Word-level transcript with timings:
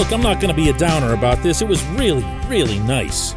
Look, 0.00 0.12
I'm 0.12 0.22
not 0.22 0.40
going 0.40 0.48
to 0.48 0.54
be 0.54 0.70
a 0.70 0.78
downer 0.78 1.12
about 1.12 1.42
this. 1.42 1.60
It 1.60 1.68
was 1.68 1.84
really, 1.88 2.24
really 2.46 2.78
nice 2.78 3.34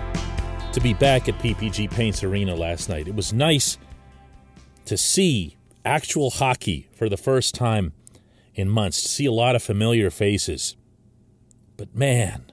to 0.72 0.80
be 0.80 0.94
back 0.94 1.28
at 1.28 1.38
PPG 1.40 1.92
Paints 1.92 2.24
Arena 2.24 2.56
last 2.56 2.88
night. 2.88 3.06
It 3.06 3.16
was 3.16 3.34
nice 3.34 3.78
to 4.86 4.96
see 4.96 5.58
actual 5.84 6.30
hockey 6.30 6.88
for 6.96 7.10
the 7.10 7.18
first 7.18 7.54
time 7.54 7.92
in 8.56 8.70
months, 8.70 9.02
to 9.02 9.10
see 9.10 9.26
a 9.26 9.32
lot 9.34 9.58
of 9.58 9.62
familiar 9.62 10.10
faces. 10.10 10.78
But 11.76 11.94
man, 11.94 12.50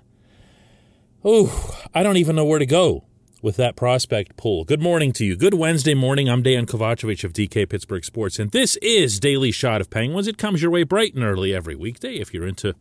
oh, 1.25 1.81
I 1.95 2.03
don't 2.03 2.17
even 2.17 2.35
know 2.35 2.45
where 2.45 2.59
to 2.59 2.67
go 2.67 3.05
with 3.43 3.55
that 3.59 3.77
prospect 3.77 4.37
pool. 4.37 4.65
Good 4.65 4.83
morning 4.83 5.13
to 5.13 5.25
you. 5.25 5.37
Good 5.37 5.55
Wednesday 5.55 5.95
morning. 5.95 6.29
I'm 6.29 6.43
Dan 6.43 6.67
Kovacevic 6.67 7.23
of 7.23 7.33
DK 7.33 7.69
Pittsburgh 7.69 8.05
Sports, 8.05 8.41
and 8.41 8.51
this 8.51 8.75
is 8.83 9.21
Daily 9.21 9.53
Shot 9.53 9.81
of 9.81 9.89
Penguins. 9.89 10.27
It 10.27 10.37
comes 10.37 10.63
your 10.63 10.73
way 10.73 10.83
bright 10.83 11.15
and 11.15 11.23
early 11.23 11.55
every 11.55 11.77
weekday 11.77 12.15
if 12.15 12.35
you're 12.35 12.49
into 12.49 12.75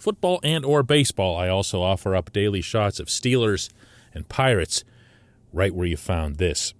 football 0.00 0.40
and 0.42 0.64
or 0.64 0.82
baseball. 0.82 1.36
I 1.36 1.48
also 1.48 1.82
offer 1.82 2.16
up 2.16 2.32
daily 2.32 2.60
shots 2.60 2.98
of 2.98 3.08
Steelers 3.08 3.68
and 4.14 4.28
Pirates 4.28 4.82
right 5.52 5.74
where 5.74 5.86
you 5.86 5.96
found 5.96 6.36
this. 6.36 6.74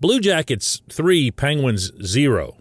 Blue 0.00 0.18
Jackets 0.18 0.80
3, 0.88 1.30
Penguins 1.30 1.92
0 2.02 2.56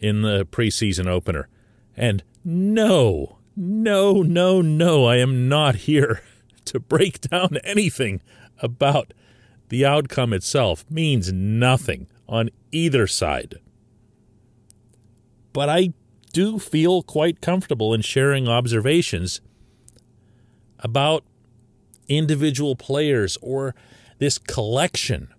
in 0.00 0.22
the 0.22 0.44
preseason 0.44 1.06
opener. 1.06 1.48
And 1.96 2.22
no, 2.44 3.38
no, 3.56 4.22
no, 4.22 4.60
no, 4.60 5.06
I 5.06 5.16
am 5.16 5.48
not 5.48 5.76
here 5.76 6.20
to 6.66 6.78
break 6.78 7.22
down 7.22 7.56
anything 7.64 8.20
about 8.58 9.14
the 9.68 9.86
outcome 9.86 10.32
itself. 10.32 10.84
Means 10.90 11.32
nothing 11.32 12.06
on 12.28 12.50
either 12.70 13.06
side. 13.06 13.60
But 15.54 15.68
I 15.68 15.94
do 16.34 16.58
feel 16.58 17.02
quite 17.02 17.40
comfortable 17.40 17.94
in 17.94 18.02
sharing 18.02 18.48
observations 18.48 19.40
about 20.80 21.24
individual 22.08 22.74
players 22.74 23.38
or 23.40 23.74
this 24.18 24.36
collection 24.36 25.32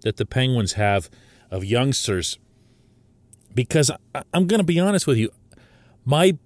that 0.00 0.16
the 0.16 0.24
Penguins 0.24 0.72
have 0.72 1.10
of 1.50 1.64
youngsters. 1.64 2.38
Because 3.54 3.90
I'm 4.32 4.46
going 4.46 4.58
to 4.58 4.64
be 4.64 4.80
honest 4.80 5.06
with 5.06 5.18
you, 5.18 5.30
my 6.04 6.38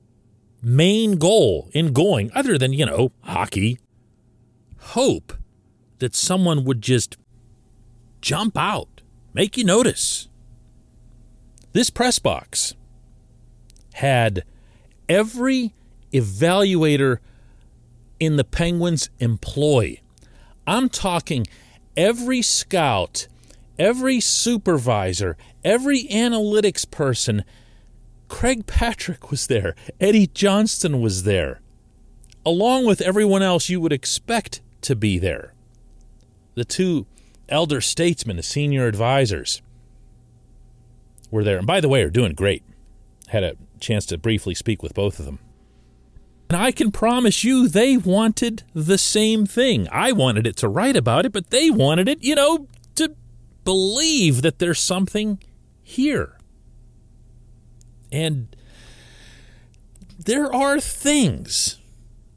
main 0.60 1.16
goal 1.16 1.70
in 1.72 1.92
going, 1.92 2.30
other 2.34 2.58
than, 2.58 2.72
you 2.72 2.84
know, 2.84 3.12
hockey, 3.22 3.78
hope 4.78 5.32
that 6.00 6.14
someone 6.14 6.64
would 6.64 6.82
just 6.82 7.16
jump 8.20 8.58
out, 8.58 9.00
make 9.32 9.56
you 9.56 9.64
notice. 9.64 10.28
This 11.72 11.88
press 11.88 12.18
box 12.18 12.74
had 13.98 14.44
every 15.08 15.74
evaluator 16.12 17.18
in 18.20 18.36
the 18.36 18.44
Penguins' 18.44 19.10
employ. 19.18 20.00
I'm 20.68 20.88
talking 20.88 21.48
every 21.96 22.40
scout, 22.42 23.26
every 23.76 24.20
supervisor, 24.20 25.36
every 25.64 26.04
analytics 26.04 26.88
person. 26.88 27.44
Craig 28.28 28.66
Patrick 28.66 29.32
was 29.32 29.48
there, 29.48 29.74
Eddie 30.00 30.28
Johnston 30.28 31.00
was 31.00 31.24
there, 31.24 31.60
along 32.46 32.86
with 32.86 33.00
everyone 33.00 33.42
else 33.42 33.68
you 33.68 33.80
would 33.80 33.92
expect 33.92 34.60
to 34.82 34.94
be 34.94 35.18
there. 35.18 35.54
The 36.54 36.64
two 36.64 37.06
elder 37.48 37.80
statesmen, 37.80 38.36
the 38.36 38.44
senior 38.44 38.86
advisors, 38.86 39.60
were 41.32 41.42
there. 41.42 41.58
And 41.58 41.66
by 41.66 41.80
the 41.80 41.88
way, 41.88 42.02
are 42.02 42.10
doing 42.10 42.34
great. 42.34 42.62
Had 43.28 43.42
a 43.42 43.56
chance 43.80 44.06
to 44.06 44.18
briefly 44.18 44.54
speak 44.54 44.82
with 44.82 44.94
both 44.94 45.18
of 45.18 45.24
them. 45.24 45.38
And 46.50 46.56
I 46.56 46.72
can 46.72 46.90
promise 46.90 47.44
you 47.44 47.68
they 47.68 47.96
wanted 47.96 48.62
the 48.74 48.98
same 48.98 49.44
thing. 49.44 49.86
I 49.92 50.12
wanted 50.12 50.46
it 50.46 50.56
to 50.58 50.68
write 50.68 50.96
about 50.96 51.26
it, 51.26 51.32
but 51.32 51.50
they 51.50 51.70
wanted 51.70 52.08
it, 52.08 52.22
you 52.22 52.34
know, 52.34 52.66
to 52.94 53.14
believe 53.64 54.40
that 54.42 54.58
there's 54.58 54.80
something 54.80 55.42
here. 55.82 56.38
And 58.10 58.56
there 60.18 60.50
are 60.54 60.80
things. 60.80 61.78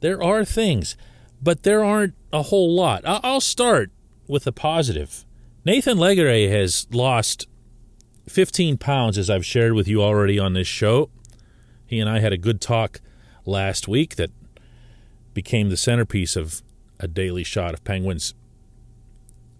There 0.00 0.22
are 0.22 0.44
things, 0.44 0.96
but 1.42 1.62
there 1.62 1.82
aren't 1.82 2.14
a 2.32 2.42
whole 2.42 2.74
lot. 2.74 3.02
I'll 3.06 3.40
start 3.40 3.90
with 4.26 4.46
a 4.46 4.52
positive. 4.52 5.24
Nathan 5.64 5.96
Legare 5.96 6.50
has 6.50 6.86
lost 6.90 7.46
15 8.28 8.78
pounds, 8.78 9.16
as 9.16 9.30
I've 9.30 9.46
shared 9.46 9.72
with 9.72 9.88
you 9.88 10.02
already 10.02 10.38
on 10.38 10.52
this 10.52 10.66
show. 10.66 11.10
He 11.92 12.00
and 12.00 12.08
I 12.08 12.20
had 12.20 12.32
a 12.32 12.38
good 12.38 12.62
talk 12.62 13.02
last 13.44 13.86
week 13.86 14.16
that 14.16 14.30
became 15.34 15.68
the 15.68 15.76
centerpiece 15.76 16.36
of 16.36 16.62
a 16.98 17.06
daily 17.06 17.44
shot 17.44 17.74
of 17.74 17.84
Penguins. 17.84 18.32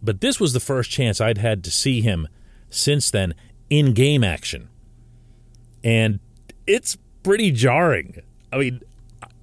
But 0.03 0.23
this 0.23 0.41
was 0.41 0.55
the 0.55 0.59
first 0.59 0.91
chance 0.91 1.21
I'd 1.21 1.37
had 1.37 1.63
to 1.65 1.71
see 1.71 2.01
him 2.01 2.27
since 2.71 3.11
then 3.11 3.35
in 3.69 3.93
game 3.93 4.25
action. 4.25 4.71
And 5.85 6.21
it's 6.67 6.97
pretty 7.23 7.51
jarring. 7.51 8.23
I 8.51 8.57
mean, 8.57 8.81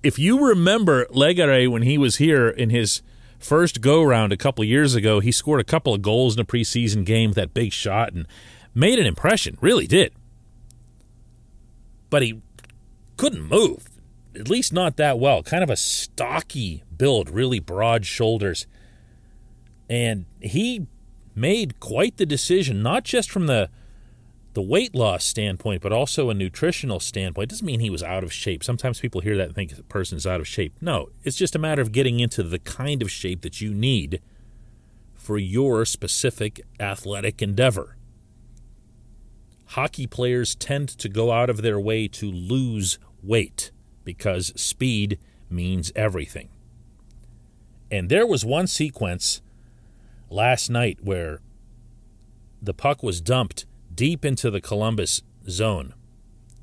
if 0.02 0.18
you 0.18 0.44
remember 0.44 1.06
Legare 1.12 1.70
when 1.70 1.84
he 1.84 2.00
was 2.00 2.16
here 2.16 2.50
in 2.50 2.72
his 2.72 3.04
first 3.38 3.82
go 3.82 4.02
round 4.02 4.34
a 4.34 4.38
couple 4.38 4.64
years 4.64 4.96
ago, 4.96 5.20
he 5.20 5.32
scored 5.32 5.62
a 5.62 5.64
couple 5.64 5.94
of 5.94 6.02
goals 6.02 6.34
in 6.34 6.42
a 6.42 6.46
preseason 6.46 7.06
game, 7.06 7.30
with 7.30 7.36
that 7.36 7.54
big 7.54 7.72
shot, 7.72 8.14
and 8.14 8.26
made 8.74 8.98
an 8.98 9.06
impression, 9.06 9.60
really 9.62 9.86
did. 9.86 10.12
But 12.10 12.24
he 12.24 12.42
couldn't 13.19 13.44
move, 13.44 13.90
at 14.34 14.50
least 14.50 14.72
not 14.72 14.96
that 14.96 15.19
well. 15.19 15.44
Kind 15.44 15.62
of 15.62 15.69
a 15.69 15.75
stocky 15.75 16.84
build, 16.97 17.30
really 17.30 17.59
broad 17.59 18.06
shoulders. 18.06 18.66
And 19.90 20.24
he 20.40 20.88
made 21.35 21.81
quite 21.81 22.16
the 22.16 22.25
decision, 22.25 22.81
not 22.81 23.03
just 23.03 23.29
from 23.29 23.47
the 23.47 23.69
the 24.53 24.62
weight 24.62 24.96
loss 24.96 25.25
standpoint, 25.25 25.81
but 25.81 25.91
also 25.91 26.29
a 26.29 26.34
nutritional 26.34 27.00
standpoint. 27.02 27.44
It 27.44 27.50
doesn't 27.50 27.66
mean 27.66 27.81
he 27.81 27.90
was 27.90 28.02
out 28.02 28.24
of 28.24 28.31
shape. 28.31 28.63
Sometimes 28.63 29.02
people 29.02 29.19
hear 29.19 29.35
that 29.35 29.47
and 29.47 29.56
think 29.56 29.78
a 29.78 29.84
person's 29.84 30.25
out 30.25 30.40
of 30.40 30.47
shape. 30.47 30.74
No, 30.79 31.09
it's 31.24 31.38
just 31.38 31.56
a 31.56 31.59
matter 31.59 31.81
of 31.81 31.91
getting 31.91 32.22
into 32.22 32.41
the 32.41 32.58
kind 32.58 33.02
of 33.02 33.12
shape 33.12 33.41
that 33.41 33.59
you 33.59 33.74
need 33.74 34.22
for 35.13 35.38
your 35.38 35.84
specific 35.84 36.62
athletic 36.79 37.41
endeavor. 37.41 37.97
Hockey 39.74 40.07
players 40.07 40.56
tend 40.56 40.90
to 40.90 41.07
go 41.07 41.31
out 41.31 41.47
of 41.47 41.62
their 41.62 41.80
way 41.80 42.07
to 42.07 42.31
lose 42.31 42.97
weight 43.22 43.69
because 44.03 44.52
speed 44.59 45.19
means 45.47 45.91
everything. 45.96 46.50
And 47.91 48.09
there 48.09 48.25
was 48.25 48.44
one 48.44 48.66
sequence 48.66 49.44
last 50.28 50.72
night 50.72 50.97
where 51.03 51.40
the 52.59 52.74
puck 52.74 53.03
was 53.03 53.22
dumped 53.22 53.68
deep 53.94 54.25
into 54.25 54.50
the 54.50 54.59
Columbus 54.59 55.22
zone, 55.47 55.94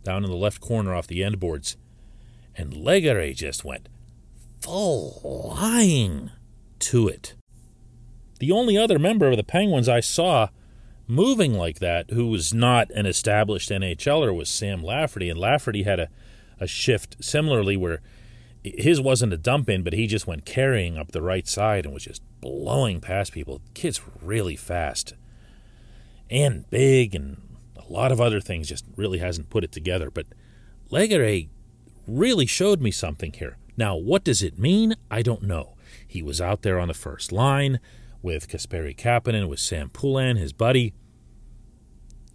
down 0.02 0.24
in 0.24 0.30
the 0.30 0.36
left 0.36 0.60
corner 0.60 0.92
off 0.92 1.06
the 1.06 1.22
end 1.22 1.38
boards, 1.38 1.76
and 2.56 2.72
Legare 2.72 3.36
just 3.36 3.64
went 3.64 3.88
flying 4.60 6.32
to 6.80 7.06
it. 7.06 7.36
The 8.40 8.50
only 8.50 8.76
other 8.76 8.98
member 8.98 9.28
of 9.28 9.36
the 9.36 9.44
Penguins 9.44 9.88
I 9.88 10.00
saw 10.00 10.48
moving 11.06 11.54
like 11.54 11.78
that 11.78 12.10
who 12.10 12.26
was 12.26 12.52
not 12.52 12.90
an 12.90 13.06
established 13.06 13.70
NHLer 13.70 14.34
was 14.34 14.48
Sam 14.48 14.82
Lafferty, 14.82 15.28
and 15.28 15.38
Lafferty 15.38 15.84
had 15.84 16.00
a 16.00 16.08
a 16.60 16.66
shift 16.66 17.16
similarly 17.20 17.76
where 17.76 18.00
his 18.62 19.00
wasn't 19.00 19.32
a 19.32 19.36
dump 19.36 19.68
in, 19.68 19.82
but 19.82 19.92
he 19.92 20.06
just 20.06 20.26
went 20.26 20.44
carrying 20.44 20.98
up 20.98 21.12
the 21.12 21.22
right 21.22 21.46
side 21.46 21.84
and 21.84 21.94
was 21.94 22.04
just 22.04 22.22
blowing 22.40 23.00
past 23.00 23.32
people. 23.32 23.60
kid's 23.74 24.00
really 24.20 24.56
fast 24.56 25.14
and 26.28 26.68
big 26.70 27.14
and 27.14 27.40
a 27.76 27.92
lot 27.92 28.10
of 28.10 28.20
other 28.20 28.40
things, 28.40 28.68
just 28.68 28.84
really 28.96 29.18
hasn't 29.18 29.50
put 29.50 29.62
it 29.62 29.70
together. 29.70 30.10
But 30.10 30.26
Legare 30.90 31.48
really 32.08 32.46
showed 32.46 32.80
me 32.80 32.90
something 32.90 33.32
here. 33.32 33.56
Now, 33.76 33.94
what 33.94 34.24
does 34.24 34.42
it 34.42 34.58
mean? 34.58 34.94
I 35.10 35.22
don't 35.22 35.42
know. 35.42 35.76
He 36.06 36.22
was 36.22 36.40
out 36.40 36.62
there 36.62 36.80
on 36.80 36.88
the 36.88 36.94
first 36.94 37.30
line 37.30 37.78
with 38.26 38.48
Kasperi 38.48 38.96
Kapanen, 38.96 39.48
with 39.48 39.60
Sam 39.60 39.88
Poulin, 39.88 40.36
his 40.36 40.52
buddy, 40.52 40.92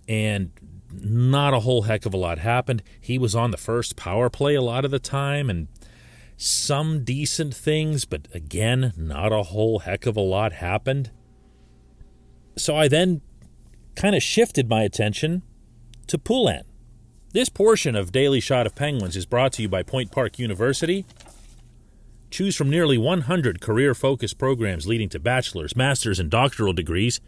and 0.07 0.51
not 0.93 1.53
a 1.53 1.59
whole 1.59 1.81
heck 1.81 2.05
of 2.05 2.13
a 2.13 2.17
lot 2.17 2.37
happened. 2.37 2.81
He 3.01 3.17
was 3.17 3.35
on 3.35 3.51
the 3.51 3.57
first 3.57 3.97
power 3.97 4.29
play 4.29 4.55
a 4.55 4.61
lot 4.61 4.85
of 4.85 4.91
the 4.91 4.99
time 4.99 5.49
and 5.49 5.67
some 6.37 7.03
decent 7.03 7.53
things, 7.53 8.05
but 8.05 8.29
again, 8.33 8.93
not 8.95 9.33
a 9.33 9.43
whole 9.43 9.79
heck 9.79 10.05
of 10.05 10.15
a 10.15 10.21
lot 10.21 10.53
happened. 10.53 11.11
So 12.57 12.77
I 12.77 12.87
then 12.87 13.19
kind 13.95 14.15
of 14.15 14.23
shifted 14.23 14.69
my 14.69 14.83
attention 14.83 15.43
to 16.07 16.17
Poulin. 16.17 16.63
This 17.33 17.49
portion 17.49 17.97
of 17.97 18.13
Daily 18.13 18.39
Shot 18.39 18.65
of 18.65 18.75
Penguins 18.75 19.17
is 19.17 19.25
brought 19.25 19.51
to 19.53 19.61
you 19.61 19.67
by 19.67 19.83
Point 19.83 20.09
Park 20.09 20.39
University. 20.39 21.05
Choose 22.31 22.55
from 22.55 22.69
nearly 22.69 22.97
100 22.97 23.59
career 23.59 23.93
focused 23.93 24.37
programs 24.37 24.87
leading 24.87 25.09
to 25.09 25.19
bachelor's, 25.19 25.75
master's, 25.75 26.17
and 26.17 26.29
doctoral 26.29 26.71
degrees. 26.71 27.19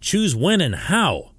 Choose 0.00 0.36
when 0.36 0.60
and 0.60 0.76
how 0.76 1.32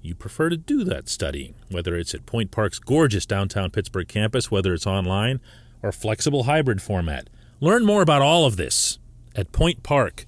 you 0.00 0.14
prefer 0.14 0.48
to 0.48 0.56
do 0.56 0.84
that 0.84 1.10
studying, 1.10 1.54
whether 1.70 1.94
it's 1.96 2.14
at 2.14 2.24
Point 2.24 2.50
Park's 2.50 2.78
gorgeous 2.78 3.26
downtown 3.26 3.70
Pittsburgh 3.70 4.08
campus, 4.08 4.50
whether 4.50 4.72
it's 4.72 4.86
online, 4.86 5.38
or 5.82 5.92
flexible 5.92 6.44
hybrid 6.44 6.80
format. 6.80 7.28
Learn 7.60 7.84
more 7.84 8.00
about 8.00 8.22
all 8.22 8.46
of 8.46 8.56
this 8.56 8.98
at 9.36 9.52
pointpark.edu. 9.52 10.24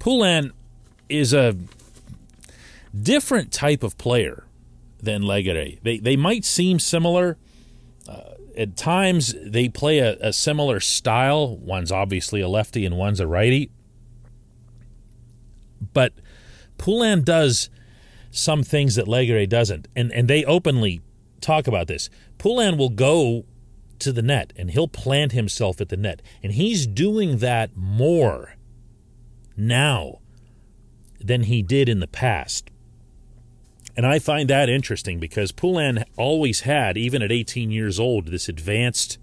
Poulin 0.00 0.52
is 1.08 1.32
a 1.32 1.56
different 3.00 3.52
type 3.52 3.84
of 3.84 3.96
player 3.96 4.44
than 5.02 5.22
Legare. 5.22 5.80
They, 5.82 5.98
they 5.98 6.16
might 6.16 6.44
seem 6.44 6.78
similar. 6.78 7.36
Uh, 8.08 8.34
at 8.56 8.76
times, 8.76 9.34
they 9.44 9.68
play 9.68 9.98
a, 9.98 10.16
a 10.20 10.32
similar 10.32 10.80
style. 10.80 11.56
One's 11.56 11.92
obviously 11.92 12.40
a 12.40 12.48
lefty 12.48 12.84
and 12.84 12.96
one's 12.96 13.20
a 13.20 13.26
righty. 13.26 13.70
But 15.92 16.14
Poulin 16.76 17.22
does 17.22 17.70
some 18.30 18.62
things 18.62 18.94
that 18.96 19.06
Legare 19.06 19.48
doesn't. 19.48 19.88
And, 19.94 20.12
and 20.12 20.28
they 20.28 20.44
openly 20.44 21.00
talk 21.40 21.66
about 21.66 21.86
this. 21.86 22.10
Poulin 22.38 22.76
will 22.76 22.90
go 22.90 23.44
to 23.98 24.12
the 24.12 24.22
net 24.22 24.52
and 24.56 24.70
he'll 24.70 24.88
plant 24.88 25.32
himself 25.32 25.80
at 25.80 25.88
the 25.88 25.96
net. 25.96 26.22
And 26.42 26.52
he's 26.52 26.86
doing 26.86 27.38
that 27.38 27.76
more 27.76 28.56
now 29.56 30.20
than 31.20 31.44
he 31.44 31.62
did 31.62 31.88
in 31.88 32.00
the 32.00 32.06
past. 32.06 32.70
And 33.98 34.06
I 34.06 34.20
find 34.20 34.48
that 34.48 34.68
interesting 34.68 35.18
because 35.18 35.50
Poulin 35.50 36.04
always 36.16 36.60
had, 36.60 36.96
even 36.96 37.20
at 37.20 37.32
18 37.32 37.72
years 37.72 37.98
old, 37.98 38.28
this 38.28 38.48
advanced 38.48 39.18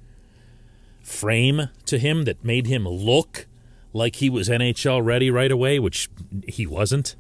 frame 1.01 1.69
to 1.85 1.97
him 1.97 2.25
that 2.25 2.43
made 2.43 2.67
him 2.67 2.85
look 2.85 3.47
like 3.93 4.17
he 4.17 4.29
was 4.29 4.49
NHL 4.49 5.01
ready 5.01 5.31
right 5.31 5.49
away, 5.49 5.79
which 5.79 6.09
he 6.45 6.67
wasn't. 6.67 7.15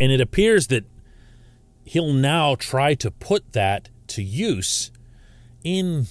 And 0.00 0.12
it 0.12 0.20
appears 0.20 0.68
that 0.68 0.84
he'll 1.84 2.12
now 2.12 2.54
try 2.54 2.94
to 2.94 3.10
put 3.10 3.52
that 3.52 3.88
to 4.06 4.22
use 4.22 4.92
in 5.64 6.06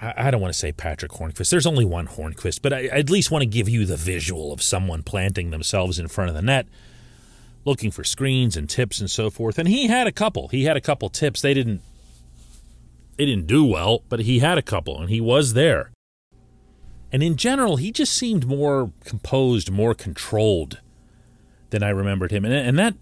I 0.00 0.30
don't 0.30 0.40
want 0.40 0.52
to 0.52 0.58
say 0.58 0.70
Patrick 0.70 1.12
Hornqvist. 1.12 1.50
There's 1.50 1.66
only 1.66 1.84
one 1.84 2.06
Hornqvist, 2.06 2.62
but 2.62 2.72
I 2.72 2.84
at 2.86 3.10
least 3.10 3.32
want 3.32 3.42
to 3.42 3.46
give 3.46 3.68
you 3.68 3.86
the 3.86 3.96
visual 3.96 4.52
of 4.52 4.62
someone 4.62 5.02
planting 5.02 5.50
themselves 5.50 5.98
in 5.98 6.06
front 6.06 6.30
of 6.30 6.36
the 6.36 6.42
net, 6.42 6.66
looking 7.64 7.90
for 7.90 8.04
screens 8.04 8.56
and 8.56 8.68
tips 8.68 9.00
and 9.00 9.10
so 9.10 9.30
forth. 9.30 9.58
And 9.58 9.68
he 9.68 9.86
had 9.86 10.06
a 10.06 10.12
couple. 10.12 10.48
He 10.48 10.64
had 10.64 10.76
a 10.76 10.80
couple 10.80 11.08
tips. 11.08 11.40
They 11.40 11.54
didn't 11.54 11.80
they 13.16 13.26
didn't 13.26 13.46
do 13.46 13.64
well, 13.64 14.02
but 14.08 14.20
he 14.20 14.40
had 14.40 14.58
a 14.58 14.62
couple 14.62 15.00
and 15.00 15.08
he 15.08 15.20
was 15.20 15.54
there. 15.54 15.92
And 17.12 17.22
in 17.22 17.36
general, 17.36 17.76
he 17.76 17.92
just 17.92 18.12
seemed 18.12 18.44
more 18.44 18.90
composed, 19.04 19.70
more 19.70 19.94
controlled 19.94 20.80
than 21.70 21.82
I 21.82 21.90
remembered 21.90 22.32
him. 22.32 22.44
And, 22.44 22.52
and 22.52 22.78
that 22.78 22.96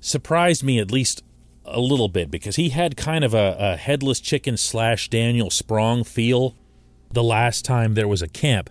surprised 0.00 0.64
me 0.64 0.80
at 0.80 0.90
least 0.90 1.22
a 1.64 1.80
little 1.80 2.08
bit 2.08 2.30
because 2.30 2.56
he 2.56 2.70
had 2.70 2.96
kind 2.96 3.24
of 3.24 3.32
a, 3.32 3.56
a 3.58 3.76
headless 3.76 4.18
chicken 4.18 4.56
slash 4.56 5.08
Daniel 5.08 5.50
Sprong 5.50 6.02
feel 6.02 6.56
the 7.12 7.22
last 7.22 7.64
time 7.64 7.94
there 7.94 8.08
was 8.08 8.22
a 8.22 8.28
camp. 8.28 8.70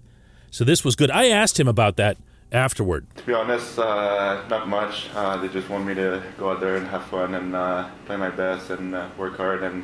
So 0.51 0.63
this 0.63 0.83
was 0.83 0.95
good. 0.95 1.09
I 1.09 1.29
asked 1.29 1.59
him 1.59 1.67
about 1.67 1.95
that 1.95 2.17
afterward. 2.53 3.07
To 3.15 3.23
be 3.23 3.33
honest, 3.33 3.79
uh, 3.79 4.45
not 4.47 4.69
much. 4.69 5.09
Uh, 5.13 5.37
they 5.37 5.47
just 5.47 5.69
want 5.69 5.85
me 5.85 5.95
to 5.95 6.23
go 6.37 6.51
out 6.51 6.61
there 6.61 6.77
and 6.77 6.87
have 6.87 7.03
fun 7.05 7.33
and 7.35 7.55
uh, 7.55 7.89
play 8.05 8.15
my 8.15 8.29
best 8.29 8.69
and 8.69 8.95
uh, 8.95 9.09
work 9.17 9.35
hard. 9.37 9.63
And 9.63 9.83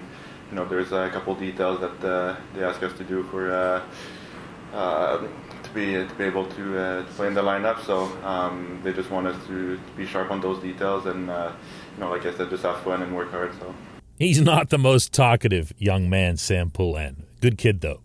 you 0.49 0.55
know, 0.55 0.65
there's 0.65 0.91
a 0.91 1.09
couple 1.09 1.35
details 1.35 1.79
that 1.81 2.03
uh, 2.03 2.35
they 2.53 2.63
ask 2.63 2.81
us 2.83 2.95
to 2.97 3.03
do 3.03 3.23
for 3.23 3.51
uh, 3.51 5.17
to 5.63 5.69
be 5.73 5.93
to 5.93 6.15
be 6.17 6.23
able 6.23 6.45
to, 6.45 6.73
to, 6.73 7.05
play 7.15 7.27
in 7.27 7.33
the 7.33 7.41
lineup. 7.41 7.83
So 7.85 8.03
um, 8.23 8.79
they 8.83 8.93
just 8.93 9.09
want 9.09 9.27
us 9.27 9.47
to, 9.47 9.75
to, 9.75 9.91
be 9.97 10.05
sharp 10.05 10.31
on 10.31 10.39
those 10.39 10.61
details 10.61 11.05
and 11.07 11.21
you 11.21 11.99
know, 11.99 12.11
like 12.11 12.25
I 12.25 12.33
said, 12.33 12.49
just 12.49 12.63
have 12.63 12.81
fun 12.83 13.01
and 13.01 13.15
work 13.15 13.31
hard. 13.31 13.51
So 13.59 13.73
he's 14.17 14.41
not 14.41 14.69
the 14.69 14.77
most 14.77 15.11
talkative 15.11 15.73
young 15.77 16.09
man, 16.09 16.37
Sam 16.37 16.69
Poulin. 16.69 17.25
Good 17.41 17.57
kid 17.57 17.81
though, 17.81 18.01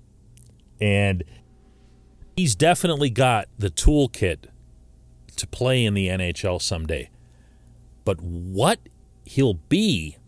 and 0.80 1.22
he's 2.36 2.54
definitely 2.54 3.10
got 3.10 3.48
the 3.58 3.70
toolkit 3.70 4.46
to 5.34 5.46
play 5.46 5.84
in 5.84 5.94
the 5.94 6.08
NHL 6.08 6.60
someday. 6.60 7.10
But 8.04 8.20
what 8.20 8.78
he'll 9.24 9.54
be, 9.54 10.18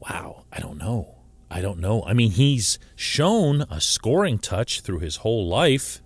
wow, 0.00 0.44
I 0.52 0.60
don't 0.60 0.78
know. 0.78 1.14
I 1.50 1.60
don't 1.60 1.78
know. 1.78 2.02
I 2.04 2.14
mean, 2.14 2.32
he's 2.32 2.78
shown 2.96 3.62
a 3.70 3.80
scoring 3.80 4.38
touch 4.38 4.80
through 4.80 4.98
his 4.98 5.16
whole 5.16 5.46
life. 5.46 6.02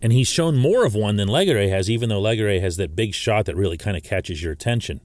And 0.00 0.12
he's 0.12 0.28
shown 0.28 0.56
more 0.56 0.84
of 0.84 0.94
one 0.94 1.16
than 1.16 1.28
Legare 1.28 1.68
has, 1.70 1.90
even 1.90 2.08
though 2.08 2.22
Legare 2.22 2.60
has 2.60 2.76
that 2.76 2.94
big 2.94 3.14
shot 3.14 3.46
that 3.46 3.56
really 3.56 3.76
kind 3.76 3.96
of 3.96 4.02
catches 4.02 4.42
your 4.42 4.52
attention. 4.52 5.00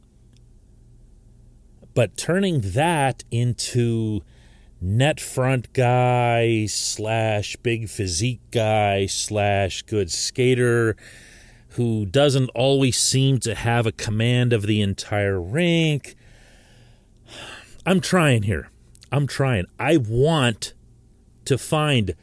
But 1.96 2.18
turning 2.18 2.62
that 2.62 3.24
into 3.32 4.22
net 4.82 5.20
front 5.20 5.72
guy 5.74 6.66
slash 6.66 7.56
big 7.58 7.88
physique 7.88 8.42
guy 8.52 9.06
slash 9.06 9.84
good 9.84 10.12
skater 10.12 10.98
who 11.74 12.06
doesn't 12.06 12.50
always 12.50 12.98
seem 12.98 13.40
to 13.40 13.56
have 13.56 13.88
a 13.88 13.92
command 13.92 14.54
of 14.54 14.68
the 14.68 14.82
entire 14.82 15.42
rink. 15.42 16.16
I'm 17.86 18.00
trying 18.00 18.44
here. 18.44 18.70
I'm 19.12 19.28
trying. 19.28 19.66
I 19.80 19.98
want 19.98 20.74
to 21.46 21.58
find 21.58 22.16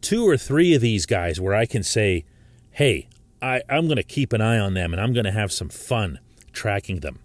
two 0.00 0.28
or 0.28 0.36
three 0.36 0.74
of 0.74 0.80
these 0.80 1.06
guys 1.06 1.40
where 1.40 1.54
I 1.54 1.66
can 1.66 1.82
say, 1.82 2.24
hey, 2.70 3.08
I, 3.40 3.62
I'm 3.68 3.86
going 3.86 3.96
to 3.96 4.02
keep 4.02 4.32
an 4.32 4.40
eye 4.40 4.58
on 4.58 4.74
them 4.74 4.92
and 4.92 5.00
I'm 5.00 5.12
going 5.12 5.24
to 5.24 5.32
have 5.32 5.50
some 5.50 5.68
fun 5.68 6.18
tracking 6.52 7.00
them. 7.00 7.18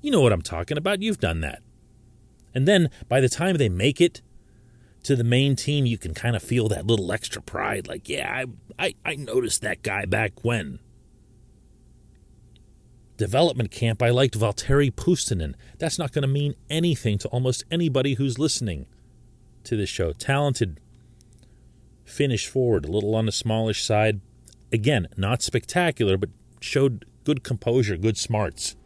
You 0.00 0.10
know 0.10 0.20
what 0.20 0.32
I'm 0.32 0.42
talking 0.42 0.78
about. 0.78 1.02
You've 1.02 1.20
done 1.20 1.40
that. 1.40 1.62
And 2.54 2.66
then 2.66 2.90
by 3.08 3.20
the 3.20 3.28
time 3.28 3.56
they 3.56 3.68
make 3.68 4.00
it 4.00 4.22
to 5.02 5.14
the 5.14 5.24
main 5.24 5.56
team, 5.56 5.84
you 5.84 5.98
can 5.98 6.14
kind 6.14 6.34
of 6.34 6.42
feel 6.42 6.68
that 6.68 6.86
little 6.86 7.12
extra 7.12 7.42
pride. 7.42 7.86
Like, 7.86 8.08
yeah, 8.08 8.44
I, 8.78 8.84
I, 8.86 8.94
I 9.04 9.14
noticed 9.16 9.60
that 9.62 9.82
guy 9.82 10.06
back 10.06 10.42
when. 10.42 10.78
Development 13.16 13.70
camp, 13.70 14.02
I 14.02 14.10
liked 14.10 14.38
Valtteri 14.38 14.92
Puustinen. 14.92 15.54
That's 15.78 15.98
not 15.98 16.12
going 16.12 16.22
to 16.22 16.28
mean 16.28 16.54
anything 16.68 17.18
to 17.18 17.28
almost 17.28 17.64
anybody 17.70 18.14
who's 18.14 18.38
listening 18.38 18.86
to 19.64 19.76
this 19.76 19.88
show. 19.88 20.12
Talented 20.12 20.80
Finnish 22.04 22.46
forward, 22.46 22.84
a 22.84 22.90
little 22.90 23.14
on 23.14 23.26
the 23.26 23.32
smallish 23.32 23.82
side. 23.82 24.20
Again, 24.72 25.08
not 25.16 25.42
spectacular, 25.42 26.16
but 26.16 26.30
showed 26.60 27.04
good 27.24 27.42
composure, 27.42 27.96
good 27.96 28.18
smarts. 28.18 28.76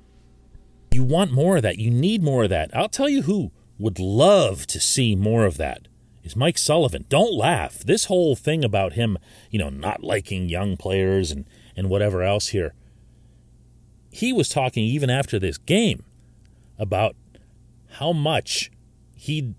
You 0.92 1.04
want 1.04 1.32
more 1.32 1.56
of 1.56 1.62
that. 1.62 1.78
You 1.78 1.90
need 1.90 2.22
more 2.22 2.44
of 2.44 2.50
that. 2.50 2.70
I'll 2.74 2.88
tell 2.88 3.08
you 3.08 3.22
who 3.22 3.52
would 3.78 3.98
love 3.98 4.66
to 4.68 4.80
see 4.80 5.14
more 5.14 5.44
of 5.44 5.56
that 5.56 5.88
is 6.22 6.36
Mike 6.36 6.58
Sullivan. 6.58 7.06
Don't 7.08 7.34
laugh. 7.34 7.80
This 7.80 8.06
whole 8.06 8.36
thing 8.36 8.64
about 8.64 8.94
him, 8.94 9.18
you 9.50 9.58
know, 9.58 9.70
not 9.70 10.02
liking 10.02 10.48
young 10.48 10.76
players 10.76 11.30
and, 11.30 11.46
and 11.76 11.88
whatever 11.88 12.22
else 12.22 12.48
here. 12.48 12.74
He 14.10 14.32
was 14.32 14.48
talking 14.48 14.84
even 14.84 15.10
after 15.10 15.38
this 15.38 15.58
game 15.58 16.04
about 16.78 17.16
how 17.92 18.12
much 18.12 18.70
he'd 19.14 19.54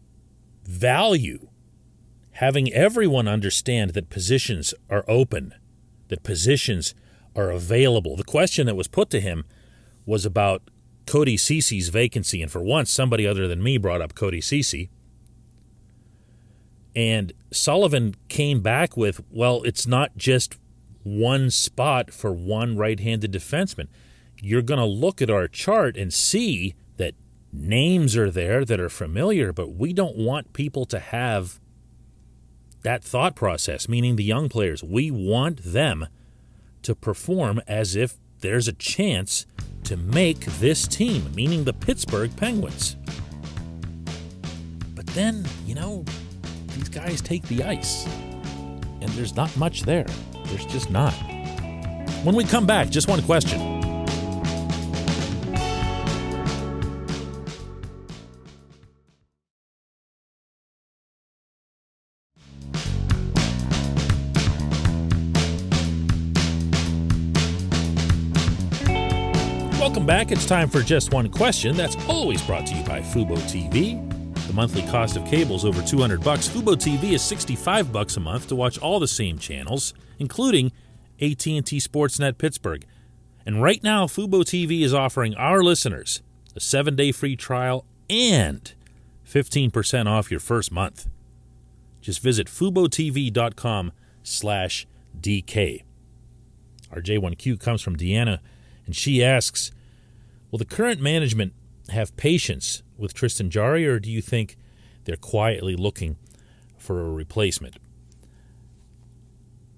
value 0.63 1.47
having 2.33 2.73
everyone 2.73 3.27
understand 3.27 3.91
that 3.91 4.09
positions 4.09 4.73
are 4.89 5.05
open, 5.07 5.53
that 6.07 6.23
positions 6.23 6.95
are 7.35 7.51
available. 7.51 8.15
The 8.15 8.23
question 8.23 8.65
that 8.65 8.75
was 8.75 8.87
put 8.87 9.09
to 9.11 9.21
him 9.21 9.45
was 10.05 10.25
about 10.25 10.63
Cody 11.05 11.37
Ceci's 11.37 11.89
vacancy, 11.89 12.41
and 12.41 12.51
for 12.51 12.61
once, 12.61 12.89
somebody 12.89 13.27
other 13.27 13.47
than 13.47 13.61
me 13.61 13.77
brought 13.77 14.01
up 14.01 14.15
Cody 14.15 14.41
Ceci. 14.41 14.89
And 16.95 17.31
Sullivan 17.51 18.15
came 18.27 18.61
back 18.61 18.97
with, 18.97 19.21
well, 19.29 19.61
it's 19.63 19.87
not 19.87 20.17
just 20.17 20.57
one 21.03 21.49
spot 21.49 22.11
for 22.11 22.33
one 22.33 22.75
right 22.75 22.99
handed 22.99 23.31
defenseman. 23.31 23.87
You're 24.43 24.63
going 24.63 24.79
to 24.79 24.85
look 24.85 25.21
at 25.21 25.29
our 25.29 25.47
chart 25.47 25.95
and 25.95 26.11
see 26.11 26.73
that 26.97 27.13
names 27.53 28.17
are 28.17 28.31
there 28.31 28.65
that 28.65 28.79
are 28.79 28.89
familiar, 28.89 29.53
but 29.53 29.75
we 29.75 29.93
don't 29.93 30.17
want 30.17 30.51
people 30.53 30.85
to 30.85 30.97
have 30.97 31.59
that 32.81 33.03
thought 33.03 33.35
process, 33.35 33.87
meaning 33.87 34.15
the 34.15 34.23
young 34.23 34.49
players. 34.49 34.83
We 34.83 35.11
want 35.11 35.63
them 35.63 36.07
to 36.81 36.95
perform 36.95 37.61
as 37.67 37.95
if 37.95 38.15
there's 38.39 38.67
a 38.67 38.73
chance 38.73 39.45
to 39.83 39.95
make 39.95 40.39
this 40.45 40.87
team, 40.87 41.31
meaning 41.35 41.63
the 41.63 41.73
Pittsburgh 41.73 42.35
Penguins. 42.35 42.95
But 44.95 45.05
then, 45.07 45.45
you 45.67 45.75
know, 45.75 46.03
these 46.75 46.89
guys 46.89 47.21
take 47.21 47.43
the 47.43 47.63
ice, 47.63 48.07
and 48.07 49.09
there's 49.09 49.35
not 49.35 49.55
much 49.55 49.83
there. 49.83 50.07
There's 50.45 50.65
just 50.65 50.89
not. 50.89 51.13
When 52.23 52.33
we 52.33 52.43
come 52.43 52.65
back, 52.65 52.89
just 52.89 53.07
one 53.07 53.21
question. 53.21 53.80
Welcome 69.91 70.07
back. 70.07 70.31
It's 70.31 70.45
time 70.45 70.69
for 70.69 70.81
Just 70.81 71.11
One 71.11 71.29
Question. 71.29 71.75
That's 71.75 71.97
always 72.07 72.41
brought 72.43 72.65
to 72.67 72.75
you 72.75 72.81
by 72.85 73.01
Fubo 73.01 73.35
TV. 73.39 73.99
The 74.47 74.53
monthly 74.53 74.83
cost 74.83 75.17
of 75.17 75.25
cable 75.25 75.57
is 75.57 75.65
over 75.65 75.81
200 75.81 76.23
bucks. 76.23 76.47
Fubo 76.47 76.75
TV 76.77 77.11
is 77.11 77.21
65 77.21 77.91
bucks 77.91 78.15
a 78.15 78.21
month 78.21 78.47
to 78.47 78.55
watch 78.55 78.79
all 78.79 79.01
the 79.01 79.07
same 79.09 79.37
channels, 79.37 79.93
including 80.17 80.71
AT&T 81.21 81.61
Sportsnet 81.61 82.37
Pittsburgh. 82.37 82.85
And 83.45 83.61
right 83.61 83.83
now, 83.83 84.05
Fubo 84.05 84.45
TV 84.45 84.81
is 84.81 84.93
offering 84.93 85.35
our 85.35 85.61
listeners 85.61 86.21
a 86.55 86.59
7-day 86.59 87.11
free 87.11 87.35
trial 87.35 87.83
and 88.09 88.73
15% 89.27 90.07
off 90.07 90.31
your 90.31 90.39
first 90.39 90.71
month. 90.71 91.09
Just 91.99 92.21
visit 92.21 92.47
FuboTV.com 92.47 93.91
slash 94.23 94.87
DK. 95.19 95.83
Our 96.93 97.01
J1Q 97.01 97.59
comes 97.59 97.81
from 97.81 97.97
Deanna, 97.97 98.39
and 98.85 98.95
she 98.95 99.21
asks, 99.21 99.73
Will 100.51 100.59
the 100.59 100.65
current 100.65 100.99
management 100.99 101.53
have 101.89 102.15
patience 102.17 102.83
with 102.97 103.13
Tristan 103.13 103.49
Jarry, 103.49 103.87
or 103.87 103.99
do 103.99 104.11
you 104.11 104.21
think 104.21 104.57
they're 105.05 105.15
quietly 105.15 105.75
looking 105.75 106.17
for 106.77 106.99
a 106.99 107.09
replacement? 107.09 107.77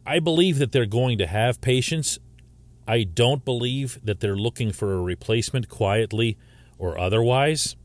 I 0.06 0.20
believe 0.20 0.58
that 0.58 0.72
they're 0.72 0.86
going 0.86 1.20
to 1.20 1.28
have 1.28 1.62
patience. 1.62 2.18
I 2.88 3.04
don't 3.04 3.46
believe 3.46 4.00
that 4.04 4.20
they're 4.20 4.36
looking 4.36 4.72
for 4.72 4.94
a 4.94 5.02
replacement 5.02 5.70
quietly 5.70 6.38
or 6.78 6.98
otherwise. 6.98 7.76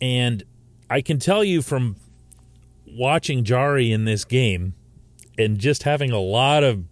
And 0.00 0.44
I 0.88 1.00
can 1.00 1.18
tell 1.18 1.42
you 1.42 1.62
from 1.62 1.96
watching 2.86 3.42
Jarry 3.42 3.90
in 3.90 4.04
this 4.04 4.24
game 4.24 4.74
and 5.38 5.58
just 5.58 5.84
having 5.84 6.12
a 6.12 6.20
lot 6.20 6.62
of 6.62 6.84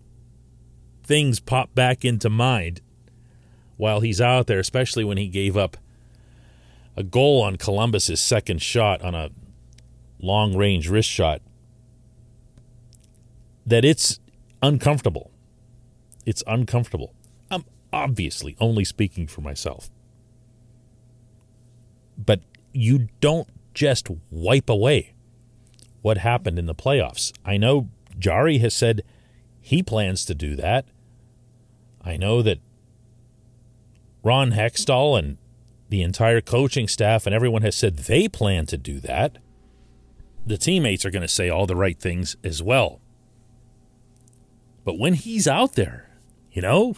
things 1.05 1.41
pop 1.41 1.75
back 1.75 2.05
into 2.05 2.31
mind 2.31 2.81
while 3.81 4.01
he's 4.01 4.21
out 4.21 4.47
there, 4.47 4.61
especially 4.61 5.05
when 5.05 5.17
he 5.17 5.27
gave 5.27 5.57
up 5.57 5.79
a 6.97 7.03
goal 7.03 7.41
on 7.41 7.57
Columbus's 7.57 8.21
second 8.21 8.61
shot 8.61 9.01
on 9.01 9.15
a 9.15 9.31
long 10.21 10.55
range 10.55 10.89
wrist 10.89 11.09
shot, 11.09 11.41
that 13.67 13.85
it's 13.85 14.21
uncomfortable. 14.63 15.31
It's 16.27 16.43
uncomfortable. 16.47 17.15
I'm 17.51 17.65
obviously 17.91 18.55
only 18.61 18.85
speaking 18.85 19.27
for 19.27 19.41
myself. 19.41 19.91
But 22.19 22.41
you 22.75 23.09
don't 23.21 23.49
just 23.73 24.09
wipe 24.31 24.69
away 24.69 25.15
what 26.03 26.19
happened 26.19 26.59
in 26.59 26.67
the 26.67 26.75
playoffs. 26.75 27.33
I 27.47 27.57
know 27.57 27.89
Jarry 28.19 28.59
has 28.59 28.75
said 28.75 29.03
he 29.59 29.83
plans 29.83 30.27
to 30.27 30.35
do 30.35 30.55
that. 30.57 30.85
I 32.05 32.19
know 32.19 32.43
that 32.43 32.59
Ron 34.23 34.53
Hextall 34.53 35.19
and 35.19 35.39
the 35.89 36.03
entire 36.03 36.41
coaching 36.41 36.89
staff 36.89 37.27
and 37.27 37.35
everyone 37.35 37.63
has 37.63 37.77
said 37.77 37.97
they 37.97 38.29
plan 38.29 38.67
to 38.67 38.77
do 38.77 39.01
that. 39.01 39.39
The 40.47 40.59
teammates 40.59 41.05
are 41.05 41.11
going 41.11 41.23
to 41.23 41.29
say 41.29 41.49
all 41.49 41.67
the 41.67 41.77
right 41.77 41.99
things 41.99 42.37
as 42.43 42.63
well. 42.63 43.01
But 44.85 44.99
when 44.99 45.15
he's 45.15 45.47
out 45.47 45.75
there, 45.75 46.11
you 46.53 46.63
know, 46.63 46.95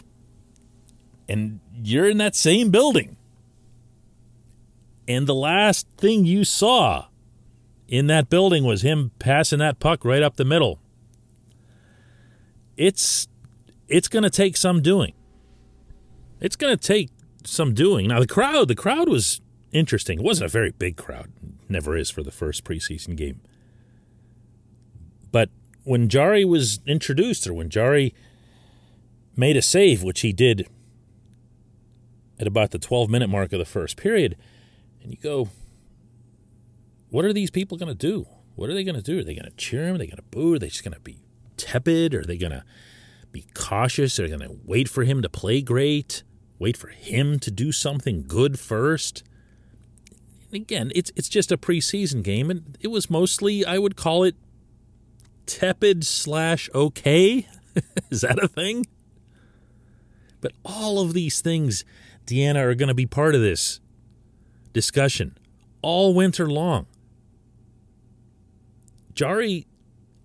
and 1.27 1.59
you're 1.75 2.09
in 2.09 2.17
that 2.17 2.35
same 2.35 2.71
building, 2.71 3.17
and 5.07 5.27
the 5.27 5.35
last 5.35 5.87
thing 5.97 6.25
you 6.25 6.43
saw 6.43 7.07
in 7.87 8.07
that 8.07 8.29
building 8.29 8.63
was 8.63 8.81
him 8.81 9.11
passing 9.19 9.59
that 9.59 9.79
puck 9.79 10.05
right 10.05 10.23
up 10.23 10.37
the 10.37 10.45
middle. 10.45 10.79
It's 12.77 13.27
it's 13.87 14.07
going 14.07 14.23
to 14.23 14.29
take 14.29 14.57
some 14.57 14.81
doing. 14.81 15.13
It's 16.43 16.57
going 16.57 16.77
to 16.77 16.87
take 16.87 17.09
some 17.45 17.73
doing. 17.73 18.09
Now 18.09 18.19
the 18.19 18.27
crowd, 18.27 18.67
the 18.67 18.75
crowd 18.75 19.07
was 19.07 19.41
interesting. 19.71 20.19
It 20.19 20.25
wasn't 20.25 20.49
a 20.49 20.51
very 20.51 20.71
big 20.71 20.97
crowd. 20.97 21.31
Never 21.69 21.95
is 21.95 22.11
for 22.11 22.21
the 22.21 22.31
first 22.31 22.65
preseason 22.65 23.15
game. 23.15 23.41
But 25.31 25.49
when 25.85 26.09
Jarry 26.09 26.43
was 26.43 26.81
introduced 26.85 27.47
or 27.47 27.53
when 27.53 27.69
Jarry 27.69 28.13
made 29.37 29.55
a 29.55 29.61
save, 29.61 30.03
which 30.03 30.19
he 30.19 30.33
did 30.33 30.67
at 32.37 32.45
about 32.45 32.71
the 32.71 32.77
12 32.77 33.09
minute 33.09 33.29
mark 33.29 33.53
of 33.53 33.59
the 33.59 33.65
first 33.65 33.95
period, 33.95 34.35
and 35.01 35.11
you 35.11 35.17
go, 35.23 35.47
what 37.09 37.23
are 37.23 37.33
these 37.33 37.51
people 37.51 37.77
going 37.77 37.87
to 37.87 37.95
do? 37.95 38.27
What 38.55 38.69
are 38.69 38.73
they 38.73 38.83
going 38.83 38.95
to 38.95 39.01
do? 39.01 39.19
Are 39.19 39.23
they 39.23 39.33
going 39.33 39.49
to 39.49 39.55
cheer 39.55 39.87
him? 39.87 39.95
Are 39.95 39.97
they 39.97 40.07
going 40.07 40.17
to 40.17 40.23
boo? 40.23 40.55
Are 40.55 40.59
they 40.59 40.67
just 40.67 40.83
going 40.83 40.93
to 40.93 40.99
be 40.99 41.19
tepid? 41.55 42.13
Are 42.13 42.25
they 42.25 42.37
going 42.37 42.51
to 42.51 42.65
be 43.31 43.45
cautious? 43.53 44.19
Are 44.19 44.27
they 44.27 44.35
going 44.35 44.49
to 44.49 44.59
wait 44.65 44.89
for 44.89 45.05
him 45.05 45.21
to 45.21 45.29
play 45.29 45.61
great? 45.61 46.23
Wait 46.63 46.77
for 46.77 46.87
him 46.87 47.39
to 47.39 47.51
do 47.51 47.73
something 47.73 48.23
good 48.25 48.57
first? 48.57 49.21
Again, 50.53 50.93
it's 50.95 51.11
it's 51.13 51.27
just 51.27 51.51
a 51.51 51.57
preseason 51.57 52.23
game, 52.23 52.49
and 52.49 52.77
it 52.79 52.87
was 52.87 53.09
mostly 53.09 53.65
I 53.65 53.77
would 53.77 53.97
call 53.97 54.23
it 54.23 54.37
tepid 55.45 56.05
slash 56.05 56.69
okay. 56.73 57.49
Is 58.09 58.21
that 58.21 58.41
a 58.41 58.47
thing? 58.47 58.85
But 60.39 60.53
all 60.63 61.01
of 61.01 61.11
these 61.11 61.41
things, 61.41 61.83
Deanna, 62.25 62.63
are 62.63 62.75
going 62.75 62.87
to 62.87 62.93
be 62.93 63.07
part 63.07 63.35
of 63.35 63.41
this 63.41 63.81
discussion 64.71 65.37
all 65.81 66.13
winter 66.13 66.49
long. 66.49 66.85
Jarry, 69.13 69.67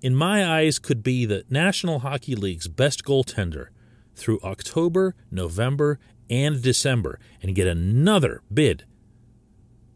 in 0.02 0.14
my 0.14 0.46
eyes, 0.46 0.78
could 0.78 1.02
be 1.02 1.26
the 1.26 1.42
National 1.50 1.98
Hockey 1.98 2.36
League's 2.36 2.68
best 2.68 3.02
goaltender 3.02 3.70
through 4.14 4.38
October, 4.44 5.16
November, 5.32 5.98
and 6.30 6.62
December 6.62 7.18
and 7.42 7.54
get 7.54 7.66
another 7.66 8.42
bid 8.52 8.84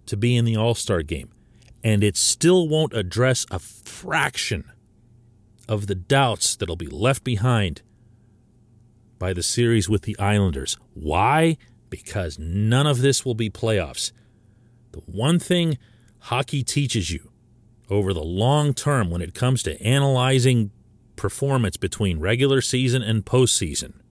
to 0.06 0.16
be 0.16 0.36
in 0.36 0.44
the 0.44 0.56
All 0.56 0.74
Star 0.74 1.02
game. 1.02 1.30
And 1.84 2.04
it 2.04 2.16
still 2.16 2.68
won't 2.68 2.94
address 2.94 3.44
a 3.50 3.58
fraction 3.58 4.70
of 5.68 5.86
the 5.86 5.94
doubts 5.94 6.54
that'll 6.56 6.76
be 6.76 6.86
left 6.86 7.24
behind 7.24 7.82
by 9.18 9.32
the 9.32 9.42
series 9.42 9.88
with 9.88 10.02
the 10.02 10.18
Islanders. 10.18 10.76
Why? 10.94 11.56
Because 11.90 12.38
none 12.38 12.86
of 12.86 13.02
this 13.02 13.24
will 13.24 13.34
be 13.34 13.50
playoffs. 13.50 14.12
The 14.92 15.00
one 15.00 15.38
thing 15.38 15.78
hockey 16.18 16.62
teaches 16.62 17.10
you 17.10 17.30
over 17.90 18.12
the 18.12 18.22
long 18.22 18.74
term 18.74 19.10
when 19.10 19.22
it 19.22 19.34
comes 19.34 19.62
to 19.64 19.80
analyzing 19.82 20.70
performance 21.16 21.76
between 21.76 22.20
regular 22.20 22.60
season 22.60 23.02
and 23.02 23.24
postseason 23.24 24.01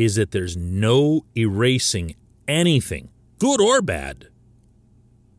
is 0.00 0.14
that 0.14 0.30
there's 0.30 0.56
no 0.56 1.26
erasing 1.36 2.14
anything, 2.48 3.10
good 3.38 3.60
or 3.60 3.82
bad, 3.82 4.28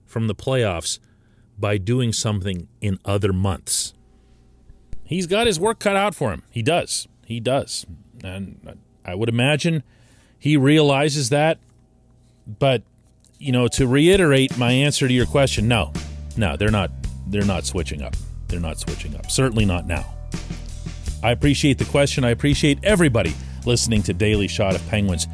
from 0.06 0.28
the 0.28 0.36
playoffs 0.36 1.00
by 1.58 1.80
doing 1.80 2.14
something 2.14 2.68
in 2.80 3.00
other 3.04 3.34
months. 3.34 3.96
He's 5.04 5.26
got 5.26 5.48
his 5.48 5.60
work 5.60 5.80
cut 5.80 5.96
out 5.96 6.14
for 6.14 6.32
him. 6.32 6.44
He 6.52 6.62
does. 6.62 7.08
He 7.26 7.40
does. 7.40 7.88
And 8.24 8.78
I 9.04 9.16
would 9.16 9.30
imagine 9.30 9.82
he 10.38 10.58
realizes 10.58 11.30
that. 11.30 11.58
But, 12.60 12.84
you 13.40 13.52
know, 13.52 13.68
to 13.70 13.88
reiterate 13.88 14.60
my 14.60 14.72
answer 14.72 15.08
to 15.08 15.14
your 15.14 15.26
question, 15.26 15.68
no. 15.68 15.92
No, 16.38 16.56
they're 16.56 16.70
not 16.70 16.92
they're 17.26 17.46
not 17.46 17.66
switching 17.66 18.04
up. 18.04 18.16
They're 18.48 18.60
not 18.60 18.80
switching 18.80 19.16
up. 19.16 19.32
Certainly 19.32 19.66
not 19.66 19.88
now. 19.88 20.06
I 21.24 21.32
appreciate 21.32 21.80
the 21.80 21.86
question. 21.86 22.24
I 22.24 22.30
appreciate 22.30 22.78
everybody 22.84 23.34
listening 23.66 24.04
to 24.04 24.14
Daily 24.14 24.48
Shot 24.48 24.76
of 24.76 24.88
Penguins. 24.88 25.28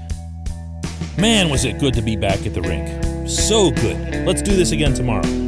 Man, 1.18 1.50
was 1.50 1.66
it 1.66 1.80
good 1.80 1.94
to 1.96 2.02
be 2.02 2.16
back 2.16 2.46
at 2.46 2.54
the 2.54 2.62
rink. 2.62 3.28
So 3.28 3.72
good. 3.72 4.26
Let's 4.26 4.42
do 4.42 4.56
this 4.56 4.72
again 4.72 4.94
tomorrow. 4.94 5.47